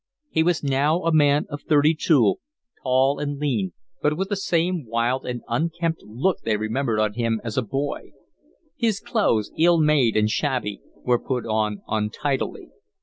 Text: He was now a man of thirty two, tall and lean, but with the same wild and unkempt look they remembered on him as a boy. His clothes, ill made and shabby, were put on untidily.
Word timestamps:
He 0.31 0.41
was 0.41 0.63
now 0.63 1.03
a 1.03 1.13
man 1.13 1.45
of 1.51 1.61
thirty 1.61 1.93
two, 1.93 2.37
tall 2.81 3.19
and 3.19 3.37
lean, 3.37 3.73
but 4.01 4.17
with 4.17 4.29
the 4.29 4.35
same 4.35 4.87
wild 4.87 5.27
and 5.27 5.43
unkempt 5.47 6.01
look 6.01 6.39
they 6.41 6.57
remembered 6.57 6.99
on 6.99 7.13
him 7.13 7.39
as 7.43 7.55
a 7.55 7.61
boy. 7.61 8.13
His 8.75 8.99
clothes, 8.99 9.51
ill 9.59 9.77
made 9.79 10.17
and 10.17 10.27
shabby, 10.27 10.81
were 11.03 11.19
put 11.19 11.45
on 11.45 11.83
untidily. 11.87 12.71